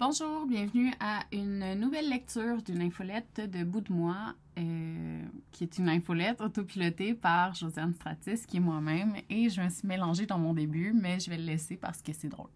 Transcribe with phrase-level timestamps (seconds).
[0.00, 5.76] Bonjour, bienvenue à une nouvelle lecture d'une infolette de Bout de moi, euh, qui est
[5.76, 10.38] une infolette autopilotée par Josiane Stratis, qui est moi-même, et je me suis mélangée dans
[10.38, 12.50] mon début, mais je vais le laisser parce que c'est drôle.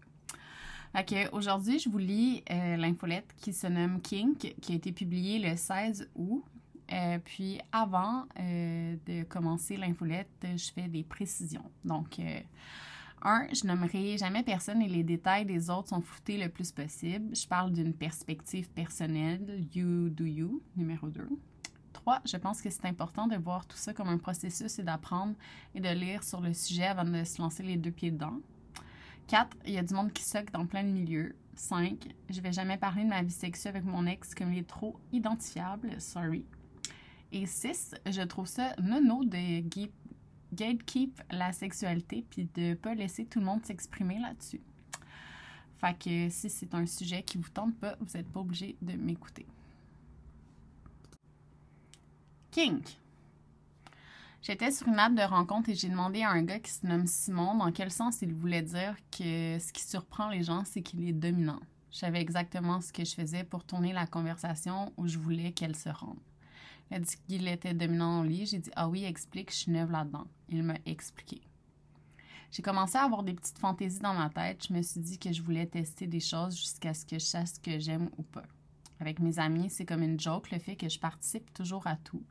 [1.33, 5.57] Aujourd'hui, je vous lis euh, l'infolette qui se nomme Kink, qui a été publiée le
[5.57, 6.45] 16 août.
[6.93, 11.69] Euh, puis avant de commencer l'infolette, je fais des précisions.
[13.23, 17.35] Un, je nommerai jamais personne et les détails des autres sont floutés le plus possible.
[17.35, 21.27] Je parle d'une perspective personnelle, you do you, numéro 2.
[21.93, 25.35] Trois, je pense que c'est important de voir tout ça comme un processus et d'apprendre
[25.73, 28.39] et de lire sur le sujet avant de se lancer les deux pieds dedans.
[29.27, 29.57] 4.
[29.65, 31.35] Il y a du monde qui soque dans plein de milieux.
[31.55, 32.09] 5.
[32.29, 34.99] Je vais jamais parler de ma vie sexuelle avec mon ex comme il est trop
[35.11, 35.95] identifiable.
[35.99, 36.45] Sorry.
[37.31, 37.95] Et 6.
[38.05, 39.61] Je trouve ça nono de
[40.53, 44.61] gatekeep la sexualité puis de pas laisser tout le monde s'exprimer là-dessus.
[45.77, 48.93] Fait que si c'est un sujet qui vous tente pas, vous n'êtes pas obligé de
[48.93, 49.45] m'écouter.
[52.51, 52.99] Kink.
[54.41, 57.07] J'étais sur une app de rencontre et j'ai demandé à un gars qui se nomme
[57.07, 61.07] Simon dans quel sens il voulait dire que ce qui surprend les gens, c'est qu'il
[61.07, 61.61] est dominant.
[61.91, 65.75] Je savais exactement ce que je faisais pour tourner la conversation où je voulais qu'elle
[65.75, 66.19] se rende.
[66.93, 68.45] A dit qu'il était dominant au lit.
[68.45, 70.27] J'ai dit Ah oui, explique, je suis neuve là-dedans.
[70.49, 71.41] Il m'a expliqué.
[72.51, 74.67] J'ai commencé à avoir des petites fantaisies dans ma tête.
[74.67, 77.53] Je me suis dit que je voulais tester des choses jusqu'à ce que je sache
[77.55, 78.43] ce que j'aime ou pas.
[78.99, 82.21] Avec mes amis, c'est comme une joke le fait que je participe toujours à tout,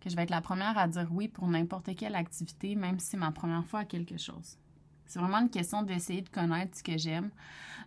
[0.00, 3.08] que je vais être la première à dire oui pour n'importe quelle activité, même si
[3.08, 4.58] c'est ma première fois à quelque chose.
[5.06, 7.32] C'est vraiment une question d'essayer de connaître ce que j'aime,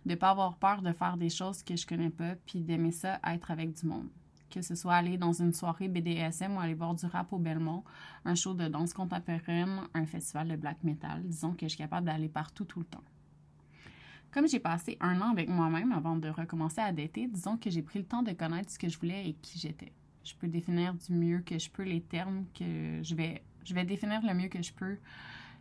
[0.04, 2.92] de ne pas avoir peur de faire des choses que je connais pas, puis d'aimer
[2.92, 4.10] ça être avec du monde
[4.50, 7.84] que ce soit aller dans une soirée BDSM ou aller voir du rap au Belmont,
[8.24, 11.22] un show de danse contemporaine, un festival de black metal.
[11.24, 13.04] Disons que je suis capable d'aller partout tout le temps.
[14.30, 17.82] Comme j'ai passé un an avec moi-même avant de recommencer à dater, disons que j'ai
[17.82, 19.92] pris le temps de connaître ce que je voulais et qui j'étais.
[20.22, 23.42] Je peux définir du mieux que je peux les termes que je vais.
[23.64, 24.98] Je vais définir le mieux que je peux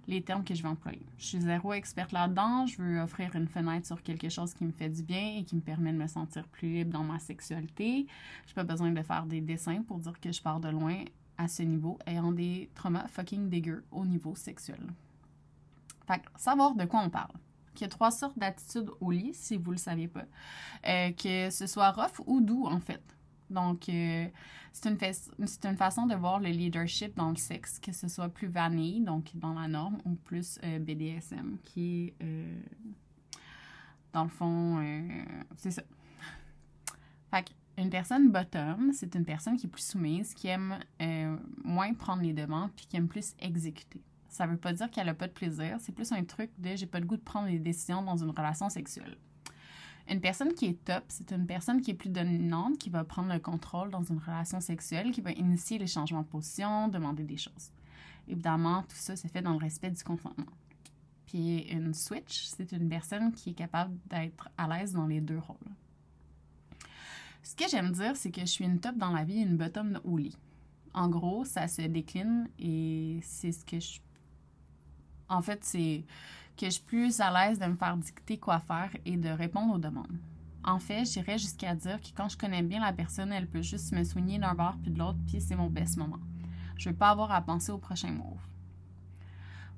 [0.08, 1.06] les termes que je vais employer.
[1.18, 2.66] Je suis zéro experte là-dedans.
[2.66, 5.56] Je veux offrir une fenêtre sur quelque chose qui me fait du bien et qui
[5.56, 8.08] me permet de me sentir plus libre dans ma sexualité.
[8.46, 11.04] Je n'ai pas besoin de faire des dessins pour dire que je pars de loin
[11.38, 14.82] à ce niveau, ayant des traumas fucking dégueux au niveau sexuel.
[16.08, 17.34] Fait que, savoir de quoi on parle.
[17.76, 20.26] Qu'il y a trois sortes d'attitudes au lit, si vous ne le saviez pas.
[20.88, 23.04] Euh, que ce soit rough ou doux, en fait.
[23.50, 24.28] Donc, euh,
[24.74, 24.98] c'est une,
[25.64, 29.32] une, façon de voir le leadership dans le sexe, que ce soit plus vanille, donc
[29.36, 32.60] dans la norme, ou plus euh, BDSM, qui est, euh,
[34.14, 34.84] dans le fond,
[35.58, 35.84] c'est ça.
[37.32, 37.46] Fait
[37.78, 40.80] une personne bottom, c'est une personne qui est plus soumise, qui aime
[41.64, 44.02] moins prendre les devants, puis qui aime plus exécuter.
[44.30, 46.88] Ça veut pas dire qu'elle a pas de plaisir, c'est plus un truc de j'ai
[46.88, 49.18] pas le goût de prendre les décisions dans une relation sexuelle.
[50.10, 53.34] Une personne qui est top, c'est une personne qui est plus dominante, qui va prendre
[53.34, 57.36] le contrôle dans une relation sexuelle, qui va initier les changements de position, demander des
[57.36, 57.72] choses.
[58.28, 60.46] Évidemment, tout ça se fait dans le respect du consentement.
[61.26, 65.40] Puis une switch, c'est une personne qui est capable d'être à l'aise dans les deux
[65.40, 65.58] rôles.
[67.44, 69.58] Ce que j'aime dire, c'est que je suis une top dans la vie et une
[69.58, 70.38] bottom au lit.
[70.94, 74.00] En gros, ça se décline et c'est ce que je.
[75.30, 76.06] En fait, c'est
[76.58, 79.76] que je suis plus à l'aise de me faire dicter quoi faire et de répondre
[79.76, 80.20] aux demandes.
[80.64, 83.94] En fait, j'irais jusqu'à dire que quand je connais bien la personne, elle peut juste
[83.94, 86.20] me soigner d'un bord puis de l'autre, puis c'est mon best moment.
[86.78, 88.42] Je ne veux pas avoir à penser au prochain move.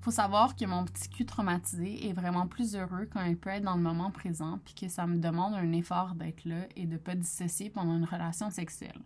[0.01, 3.66] Faut savoir que mon petit cul traumatisé est vraiment plus heureux quand il peut être
[3.66, 6.94] dans le moment présent, puis que ça me demande un effort d'être là et de
[6.94, 9.01] ne pas dissocier pendant une relation sexuelle.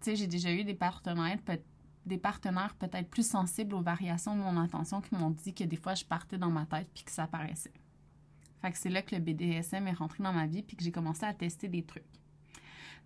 [0.00, 1.38] Tu sais, j'ai déjà eu des partenaires,
[2.06, 5.76] des partenaires peut-être plus sensibles aux variations de mon attention qui m'ont dit que des
[5.76, 7.72] fois je partais dans ma tête puis que ça paraissait.
[8.60, 10.92] Fait que c'est là que le BDSM est rentré dans ma vie puis que j'ai
[10.92, 12.04] commencé à tester des trucs.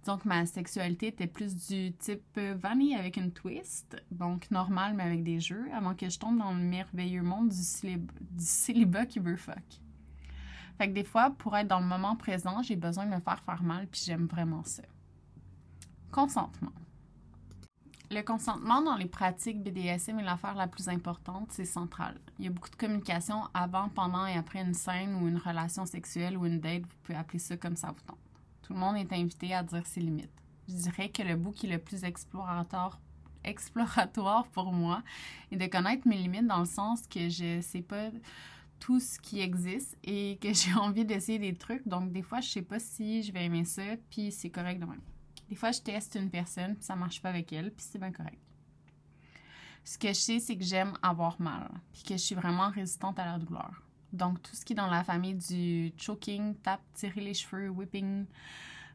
[0.05, 5.25] Donc ma sexualité était plus du type vanille avec une twist, donc normal mais avec
[5.25, 9.19] des jeux, avant que je tombe dans le merveilleux monde du, célibat, du célibat qui
[9.19, 9.81] veut fuck.
[10.79, 13.43] Fait que des fois, pour être dans le moment présent, j'ai besoin de me faire
[13.43, 14.83] faire mal puis j'aime vraiment ça.
[16.13, 16.73] Consentement.
[18.09, 22.21] Le consentement dans les pratiques BDSM est l'affaire la plus importante, c'est central.
[22.39, 25.87] Il y a beaucoup de communication avant, pendant et après une scène ou une relation
[25.87, 28.19] sexuelle ou une date, vous pouvez appeler ça comme ça vous tente.
[28.63, 30.31] Tout le monde est invité à dire ses limites.
[30.69, 33.01] Je dirais que le bout qui est le plus exploratoire,
[33.43, 35.03] exploratoire pour moi
[35.51, 38.11] est de connaître mes limites dans le sens que je sais pas
[38.79, 41.87] tout ce qui existe et que j'ai envie d'essayer des trucs.
[41.89, 44.87] Donc, des fois, je sais pas si je vais aimer ça, puis c'est correct de
[44.87, 45.03] même.
[45.49, 48.13] Des fois, je teste une personne, puis ça marche pas avec elle, puis c'est bien
[48.13, 48.41] correct.
[49.85, 53.19] Ce que je sais, c'est que j'aime avoir mal, puis que je suis vraiment résistante
[53.19, 53.83] à la douleur.
[54.13, 58.27] Donc, tout ce qui est dans la famille du choking, tape, tirer les cheveux, whipping,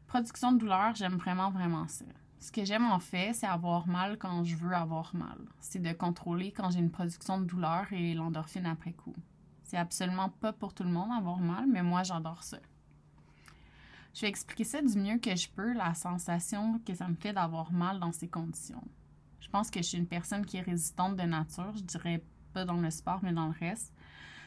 [0.06, 2.04] production de douleur, j'aime vraiment, vraiment ça.
[2.38, 5.38] Ce que j'aime en fait, c'est avoir mal quand je veux avoir mal.
[5.60, 9.14] C'est de contrôler quand j'ai une production de douleur et l'endorphine après coup.
[9.62, 12.58] C'est absolument pas pour tout le monde avoir mal, mais moi j'adore ça.
[14.14, 17.32] Je vais expliquer ça du mieux que je peux, la sensation que ça me fait
[17.32, 18.82] d'avoir mal dans ces conditions.
[19.40, 22.22] Je pense que je suis une personne qui est résistante de nature, je dirais
[22.52, 23.92] pas dans le sport, mais dans le reste.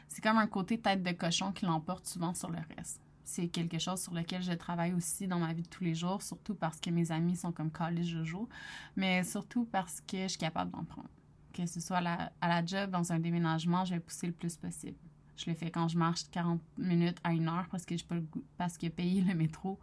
[0.08, 3.02] C'est comme un côté tête de cochon qui l'emporte souvent sur le reste.
[3.24, 6.22] C'est quelque chose sur lequel je travaille aussi dans ma vie de tous les jours,
[6.22, 8.48] surtout parce que mes amis sont comme Carly Jojo,
[8.96, 11.10] mais surtout parce que je suis capable d'en prendre.
[11.54, 14.98] Que ce soit à la job, dans un déménagement, je vais pousser le plus possible.
[15.38, 18.16] Je le fais quand je marche 40 minutes à une heure parce que je pas
[18.16, 18.26] le
[18.58, 19.80] parce que payer le métro,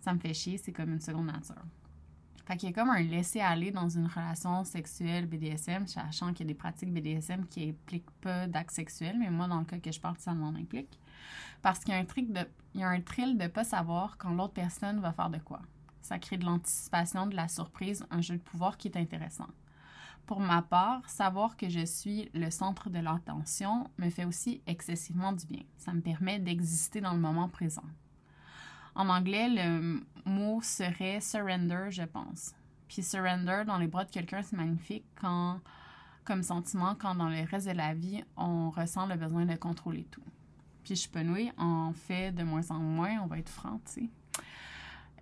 [0.00, 1.62] ça me fait chier, c'est comme une seconde nature.
[2.46, 6.50] Fait qu'il y a comme un laisser-aller dans une relation sexuelle BDSM, sachant qu'il y
[6.50, 9.90] a des pratiques BDSM qui impliquent pas d'acte sexuel, mais moi, dans le cas que
[9.90, 10.98] je parle, ça m'en implique.
[11.62, 14.34] Parce qu'il y a un trick de, il y a un de pas savoir quand
[14.34, 15.62] l'autre personne va faire de quoi.
[16.02, 19.48] Ça crée de l'anticipation, de la surprise, un jeu de pouvoir qui est intéressant.
[20.26, 25.32] Pour ma part, savoir que je suis le centre de l'attention me fait aussi excessivement
[25.32, 25.62] du bien.
[25.76, 27.84] Ça me permet d'exister dans le moment présent.
[28.94, 32.54] En anglais, le mot serait surrender, je pense.
[32.88, 35.60] Puis surrender dans les bras de quelqu'un, c'est magnifique quand,
[36.24, 40.04] comme sentiment, quand dans le reste de la vie, on ressent le besoin de contrôler
[40.10, 40.22] tout.
[40.84, 41.24] Puis je peux
[41.58, 44.10] en fait de moins en moins, on va être franc, tu sais.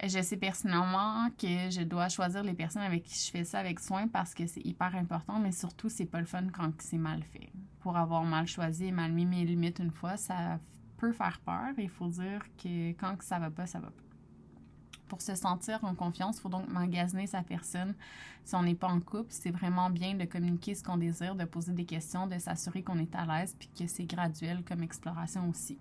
[0.04, 3.78] Je sais personnellement que je dois choisir les personnes avec qui je fais ça avec
[3.78, 7.22] soin parce que c'est hyper important, mais surtout, c'est pas le fun quand c'est mal
[7.22, 7.52] fait.
[7.78, 10.58] Pour avoir mal choisi et mal mis mes limites une fois, ça
[10.96, 11.68] peut faire peur.
[11.78, 14.02] Il faut dire que quand ça va pas, ça va pas.
[15.06, 17.94] Pour se sentir en confiance, il faut donc magasiner sa personne.
[18.44, 21.44] Si on n'est pas en couple, c'est vraiment bien de communiquer ce qu'on désire, de
[21.44, 25.48] poser des questions, de s'assurer qu'on est à l'aise, puis que c'est graduel comme exploration
[25.48, 25.78] aussi.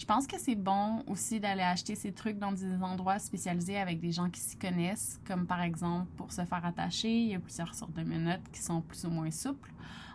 [0.00, 4.00] Je pense que c'est bon aussi d'aller acheter ces trucs dans des endroits spécialisés avec
[4.00, 7.38] des gens qui s'y connaissent, comme par exemple pour se faire attacher, il y a
[7.38, 9.70] plusieurs sortes de menottes qui sont plus ou moins souples.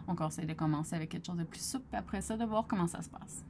[0.08, 2.66] On conseille de commencer avec quelque chose de plus souple, puis après ça, de voir
[2.68, 3.46] comment ça se passe.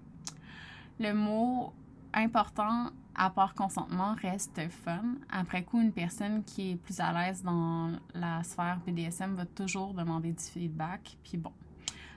[1.00, 1.72] Le mot
[2.14, 5.16] important, à part consentement, reste fun.
[5.30, 9.94] Après coup, une personne qui est plus à l'aise dans la sphère BDSM va toujours
[9.94, 11.18] demander du feedback.
[11.24, 11.54] Puis bon,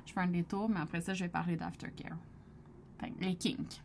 [0.07, 2.19] je fais un détour, mais après ça, je vais parler d'aftercare.
[3.21, 3.81] les kinks.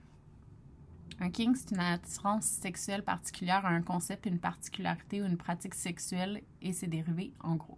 [1.20, 5.76] Un kink, c'est une attirance sexuelle particulière à un concept, une particularité ou une pratique
[5.76, 7.78] sexuelle et ses dérivés, en gros.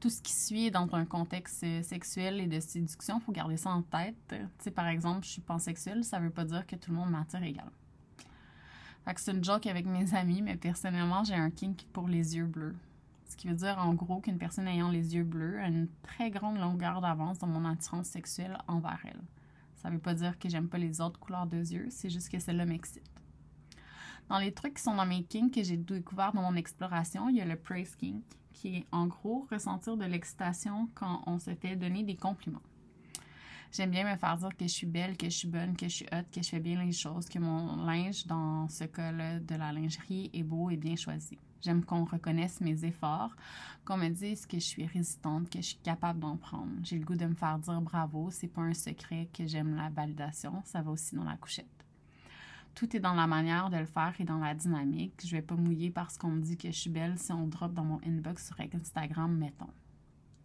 [0.00, 3.56] Tout ce qui suit est dans un contexte sexuel et de séduction, il faut garder
[3.56, 4.34] ça en tête.
[4.74, 7.70] Par exemple, je suis pansexuelle, ça veut pas dire que tout le monde m'attire également.
[9.04, 12.36] Fait que c'est une joke avec mes amis, mais personnellement, j'ai un kink pour les
[12.36, 12.76] yeux bleus.
[13.28, 16.30] Ce qui veut dire en gros qu'une personne ayant les yeux bleus a une très
[16.30, 19.20] grande longueur d'avance dans mon attirance sexuelle envers elle.
[19.82, 22.38] Ça veut pas dire que j'aime pas les autres couleurs de yeux, c'est juste que
[22.38, 23.02] celle-là m'excite.
[24.28, 27.36] Dans les trucs qui sont dans mes kinks que j'ai découvert dans mon exploration, il
[27.36, 31.54] y a le praise kink, qui est en gros ressentir de l'excitation quand on se
[31.54, 32.62] fait donner des compliments.
[33.72, 35.94] J'aime bien me faire dire que je suis belle, que je suis bonne, que je
[35.94, 39.54] suis hot, que je fais bien les choses, que mon linge, dans ce cas-là de
[39.54, 41.38] la lingerie, est beau et bien choisi.
[41.62, 43.34] J'aime qu'on reconnaisse mes efforts,
[43.84, 46.72] qu'on me dise que je suis résistante, que je suis capable d'en prendre.
[46.82, 48.30] J'ai le goût de me faire dire bravo.
[48.32, 50.60] C'est pas un secret que j'aime la validation.
[50.64, 51.66] Ça va aussi dans la couchette.
[52.74, 55.22] Tout est dans la manière de le faire et dans la dynamique.
[55.24, 57.72] Je vais pas mouiller parce qu'on me dit que je suis belle si on drop
[57.74, 59.70] dans mon inbox sur Instagram, mettons.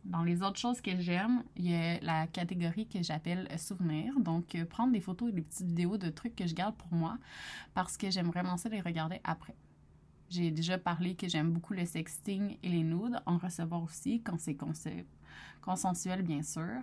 [0.04, 4.18] Dans les autres choses que j'aime, il y a la catégorie que j'appelle souvenir.
[4.20, 6.94] Donc, euh, prendre des photos et des petites vidéos de trucs que je garde pour
[6.94, 7.18] moi
[7.74, 9.56] parce que j'aime vraiment ça les regarder après.
[10.30, 14.38] J'ai déjà parlé que j'aime beaucoup le sexting et les nudes, en recevoir aussi quand
[14.40, 14.58] c'est
[15.62, 16.82] consensuel, bien sûr.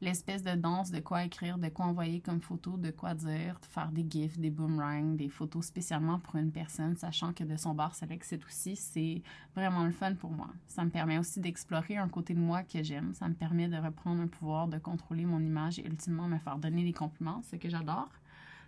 [0.00, 3.66] L'espèce de danse, de quoi écrire, de quoi envoyer comme photo, de quoi dire, de
[3.66, 7.74] faire des gifs, des boomerangs, des photos spécialement pour une personne, sachant que de son
[7.74, 9.22] bar, ça l'excite aussi, c'est
[9.54, 10.48] vraiment le fun pour moi.
[10.66, 13.12] Ça me permet aussi d'explorer un côté de moi que j'aime.
[13.12, 16.56] Ça me permet de reprendre un pouvoir, de contrôler mon image et ultimement me faire
[16.58, 18.08] donner des compliments, ce que j'adore.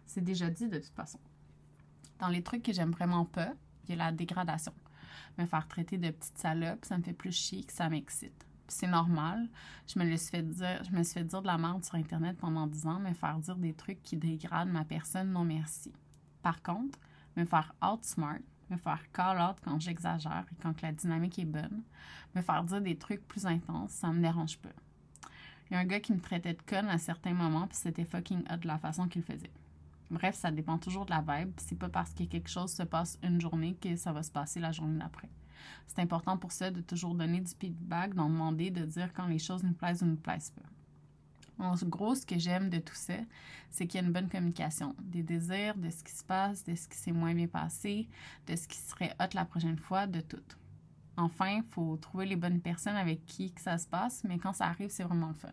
[0.04, 1.20] C'est déjà dit de toute façon.
[2.18, 3.54] Dans les trucs que j'aime vraiment pas,
[3.94, 4.73] y la dégradation.
[5.38, 8.47] Me faire traiter de petite salope, ça me fait plus chier que ça m'excite.
[8.68, 9.49] C'est normal.
[9.87, 12.37] Je me, suis fait dire, je me suis fait dire de la merde sur Internet
[12.38, 15.92] pendant 10 ans, me faire dire des trucs qui dégradent ma personne, non merci.
[16.42, 16.99] Par contre,
[17.37, 18.38] me faire outsmart,
[18.70, 21.82] me faire call out quand j'exagère et quand la dynamique est bonne,
[22.35, 24.68] me faire dire des trucs plus intenses, ça me dérange pas.
[25.70, 28.04] Il y a un gars qui me traitait de conne à certains moments, puis c'était
[28.04, 29.50] fucking hot de la façon qu'il faisait.
[30.11, 31.52] Bref, ça dépend toujours de la vibe.
[31.59, 34.59] C'est pas parce que quelque chose se passe une journée que ça va se passer
[34.61, 35.31] la journée d'après.
[35.87, 39.38] C'est important pour ça de toujours donner du feedback, d'en demander, de dire quand les
[39.38, 40.69] choses nous plaisent ou nous plaisent pas.
[41.64, 43.19] En gros, ce que j'aime de tout ça,
[43.71, 44.97] c'est qu'il y a une bonne communication.
[45.02, 48.09] Des désirs, de ce qui se passe, de ce qui s'est moins bien passé,
[48.47, 50.38] de ce qui serait hot la prochaine fois, de tout.
[51.19, 54.55] Enfin, il faut trouver les bonnes personnes avec qui que ça se passe, mais quand
[54.55, 55.52] ça arrive, c'est vraiment le fun.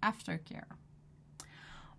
[0.00, 0.79] Aftercare.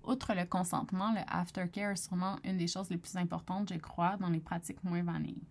[0.04, 4.18] Outre le consentement, le aftercare est sûrement une des choses les plus importantes, je crois,
[4.18, 5.44] dans les pratiques moins vanilles.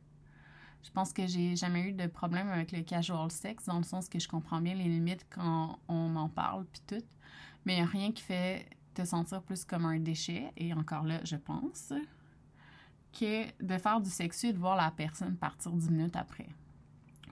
[0.82, 4.08] Je pense que j'ai jamais eu de problème avec le casual sex, dans le sens
[4.08, 7.04] que je comprends bien les limites quand on en parle, puis tout.
[7.64, 11.04] Mais il n'y a rien qui fait te sentir plus comme un déchet, et encore
[11.04, 11.92] là, je pense,
[13.12, 16.48] que de faire du sexu et de voir la personne partir dix minutes après.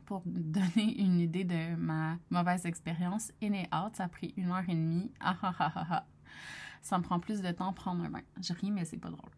[0.05, 4.51] Pour donner une idée de ma mauvaise expérience, in et out, ça a pris une
[4.51, 5.11] heure et demie.
[5.21, 6.07] Ah ah ah ah ah
[6.83, 8.23] ça me prend plus de temps prendre un bain.
[8.41, 9.31] Je ris, mais c'est pas drôle.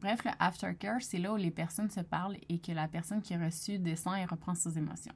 [0.00, 3.34] Bref, le aftercare, c'est là où les personnes se parlent et que la personne qui
[3.34, 5.14] a reçu descend et reprend ses émotions.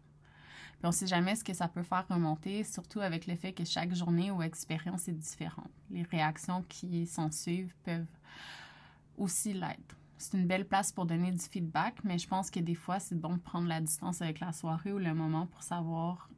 [0.79, 3.65] Puis on sait jamais ce que ça peut faire remonter, surtout avec le fait que
[3.65, 5.71] chaque journée ou expérience est différente.
[5.91, 8.07] Les réactions qui s'en suivent peuvent
[9.17, 9.97] aussi l'être.
[10.17, 13.19] C'est une belle place pour donner du feedback, mais je pense que des fois, c'est
[13.19, 16.29] bon de prendre la distance avec la soirée ou le moment pour savoir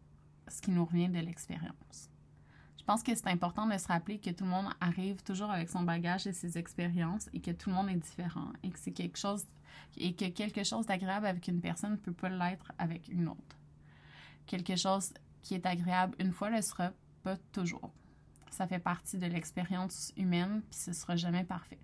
[0.49, 2.11] ce qui nous revient de l'expérience.
[2.91, 5.69] Je pense que c'est important de se rappeler que tout le monde arrive toujours avec
[5.69, 8.91] son bagage et ses expériences et que tout le monde est différent et que c'est
[8.91, 9.45] quelque chose
[9.97, 13.57] et que quelque chose d'agréable avec une personne ne peut pas l'être avec une autre.
[14.45, 16.91] Quelque chose qui est agréable une fois le sera
[17.23, 17.93] pas toujours.
[18.51, 21.79] Ça fait partie de l'expérience humaine puis ce sera jamais parfait.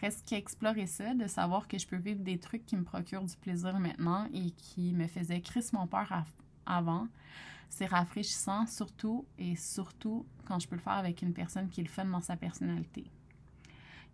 [0.00, 3.24] Reste qu'à explorer ça, de savoir que je peux vivre des trucs qui me procurent
[3.24, 6.10] du plaisir maintenant et qui me faisaient crissement peur
[6.66, 7.08] avant
[7.74, 11.88] c'est rafraîchissant, surtout et surtout quand je peux le faire avec une personne qui le
[11.88, 13.04] fun dans sa personnalité.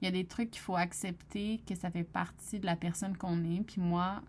[0.00, 3.16] Il y a des trucs qu'il faut accepter que ça fait partie de la personne
[3.19, 4.23] qu'on est, puis moi,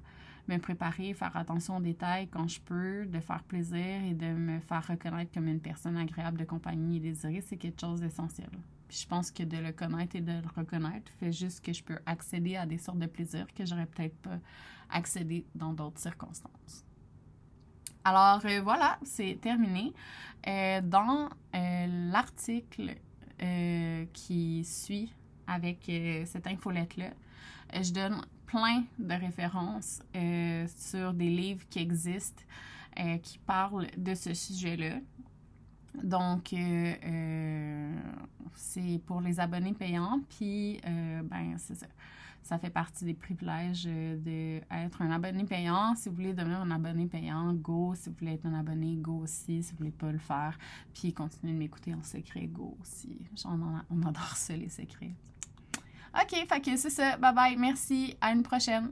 [0.49, 4.59] me préparer, faire attention aux détails quand je peux, de faire plaisir et de me
[4.59, 8.49] faire reconnaître comme une personne agréable de compagnie et désirée, c'est quelque chose d'essentiel.
[8.89, 11.81] Puis je pense que de le connaître et de le reconnaître fait juste que je
[11.81, 14.39] peux accéder à des sortes de plaisirs que j'aurais peut-être pas
[14.89, 16.83] accédé dans d'autres circonstances.
[18.03, 19.93] Alors euh, voilà, c'est terminé.
[20.47, 22.95] Euh, dans euh, l'article
[24.13, 25.11] qui suit
[25.47, 25.91] avec
[26.27, 27.09] cette infolette-là,
[27.73, 30.03] je donne plein de références
[30.77, 32.43] sur des livres qui existent
[33.23, 34.99] qui parlent de ce sujet-là.
[36.03, 36.53] Donc,
[38.53, 41.87] c'est pour les abonnés payants, puis, ben, c'est ça
[42.43, 45.95] ça fait partie des privilèges euh, d'être un abonné payant.
[45.95, 47.93] Si vous voulez devenir un abonné payant, go.
[47.95, 49.63] Si vous voulez être un abonné, go aussi.
[49.63, 50.57] Si vous voulez pas le faire,
[50.93, 53.17] puis continuer de m'écouter en secret, go aussi.
[53.45, 55.15] on adore ça, les secrets.
[56.13, 57.17] OK, fait c'est ça.
[57.17, 57.55] Bye bye.
[57.57, 58.17] Merci.
[58.19, 58.91] À une prochaine.